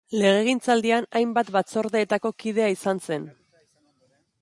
Legegintzaldian 0.19 1.07
hainbat 1.19 1.53
batzordeetako 1.57 2.35
kidea 2.45 2.73
izan 2.79 3.07
zen. 3.11 3.33